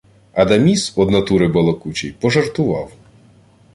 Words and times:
Адаміс, 0.43 0.93
од 0.95 1.09
натури 1.11 1.47
балакучий, 1.57 2.11
пожартував: 2.11 2.91